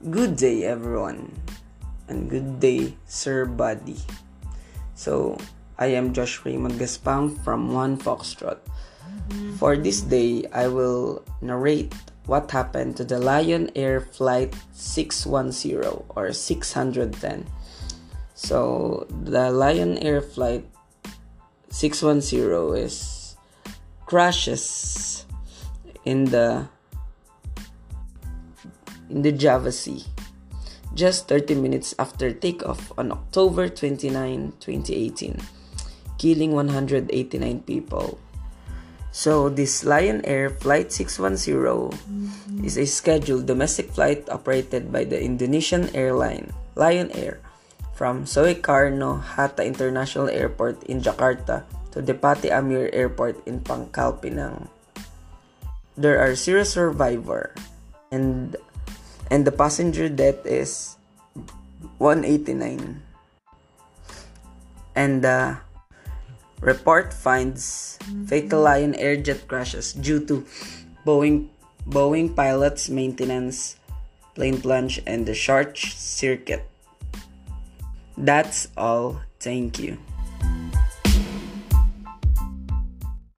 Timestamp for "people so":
37.62-39.50